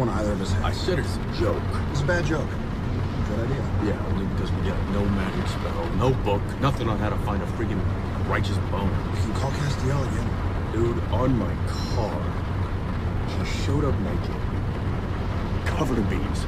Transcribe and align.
one 0.00 0.08
either 0.08 0.32
of 0.32 0.40
us 0.40 0.50
had. 0.52 0.64
I 0.64 0.72
said 0.72 0.98
it's 0.98 1.16
a 1.16 1.38
joke. 1.38 1.62
It's 1.90 2.00
a 2.00 2.06
bad 2.06 2.24
joke. 2.24 2.48
Good 3.28 3.40
idea. 3.40 3.62
Yeah, 3.84 4.06
only 4.08 4.24
because 4.32 4.50
we 4.52 4.62
got 4.62 4.80
no 4.90 5.04
magic 5.04 5.46
spell, 5.46 5.86
no 5.96 6.10
book, 6.24 6.42
nothing 6.60 6.88
on 6.88 6.98
how 6.98 7.10
to 7.10 7.18
find 7.18 7.42
a 7.42 7.46
freaking 7.46 7.80
righteous 8.26 8.56
bone. 8.72 8.90
We 9.12 9.20
can 9.20 9.34
call 9.34 9.50
Castiel 9.50 10.00
again. 10.08 10.72
Dude, 10.72 10.98
on 11.12 11.36
my 11.36 11.54
car, 11.68 12.16
he 13.28 13.44
showed 13.62 13.84
up 13.84 13.98
naked, 14.00 14.40
covered 15.66 15.98
in 15.98 16.08
bees. 16.08 16.46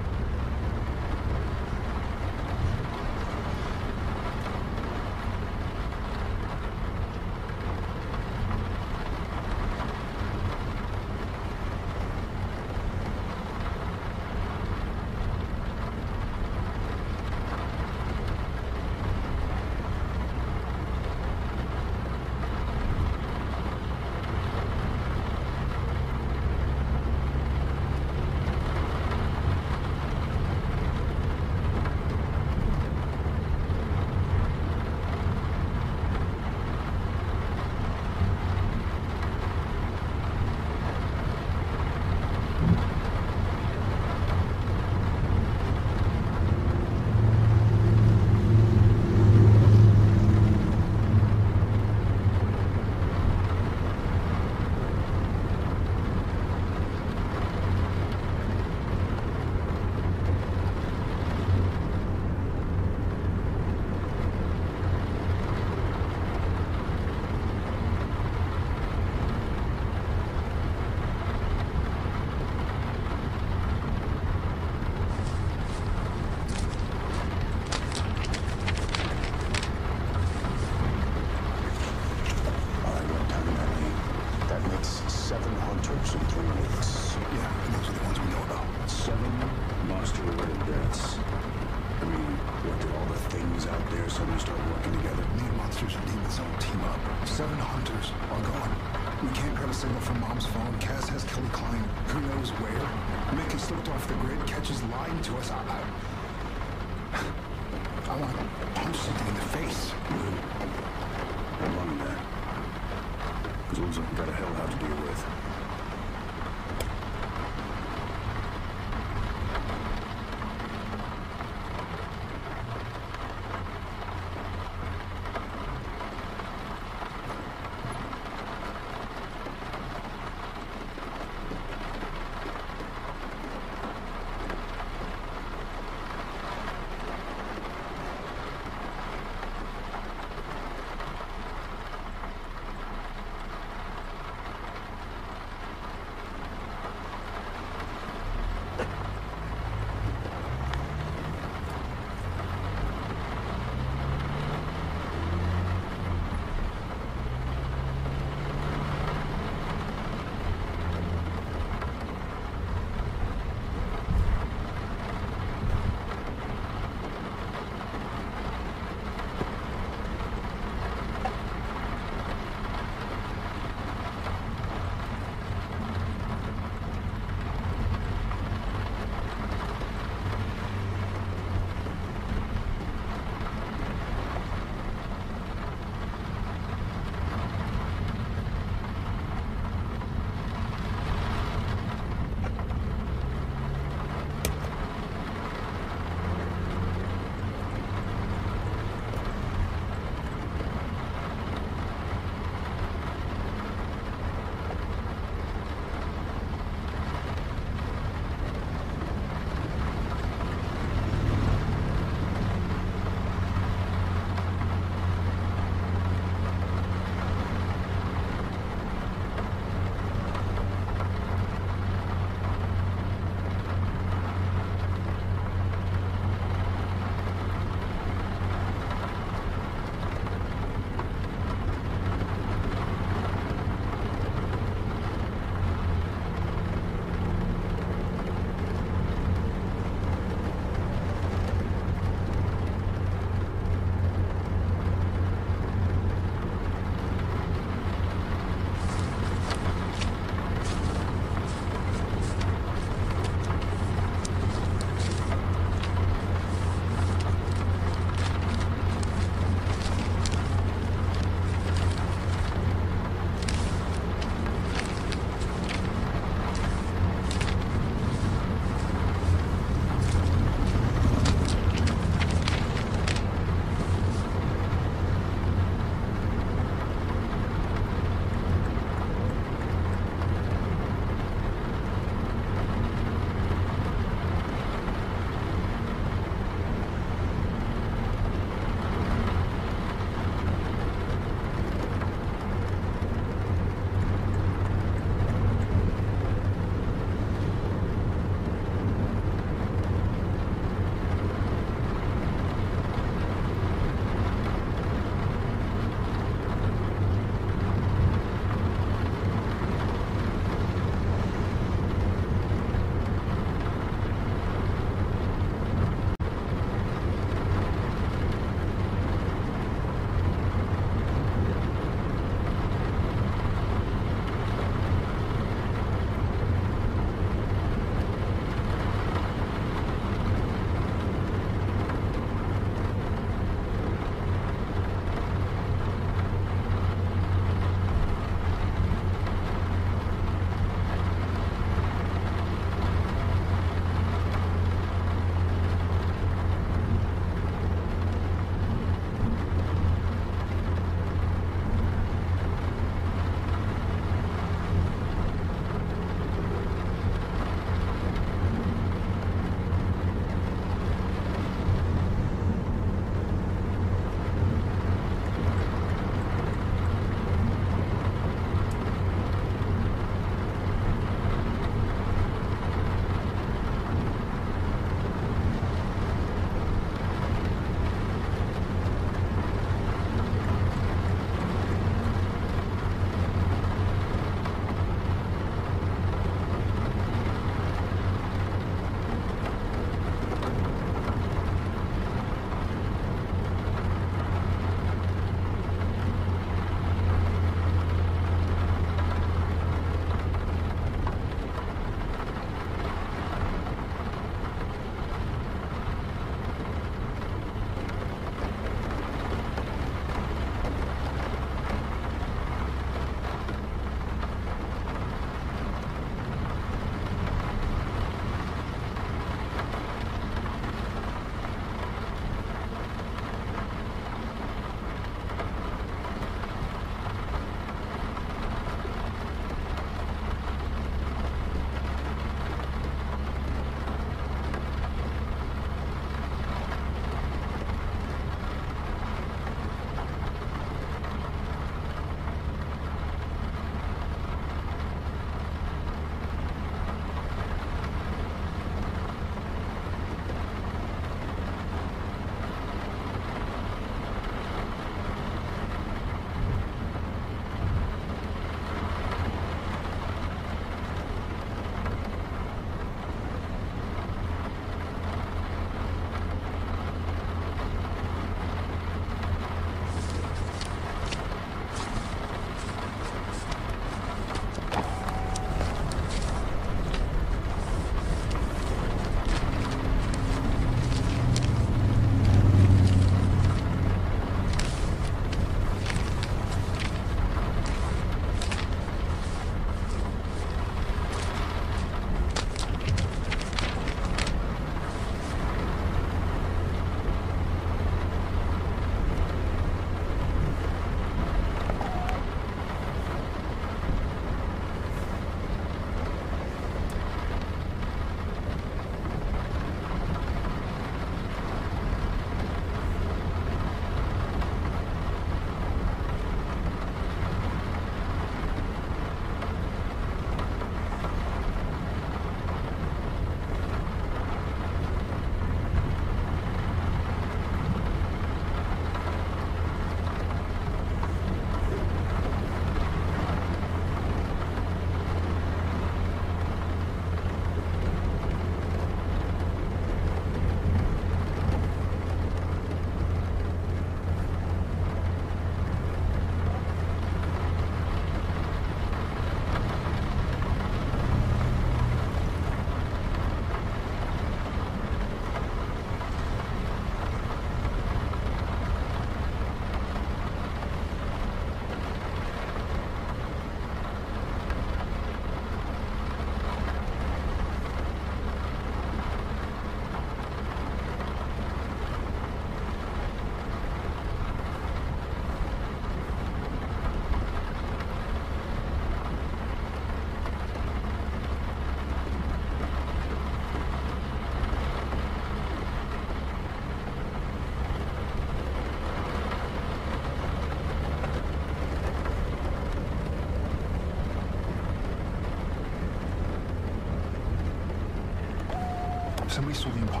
isso 599.51 599.69
limpo. 599.69 600.00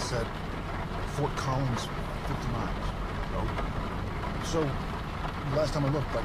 Said 0.00 0.26
Fort 1.16 1.34
Collins, 1.36 1.88
50 2.26 2.48
miles. 2.52 2.86
Oh. 3.34 3.46
So, 4.44 4.60
last 5.56 5.74
time 5.74 5.84
I 5.86 5.90
looked, 5.90 6.14
like 6.14 6.24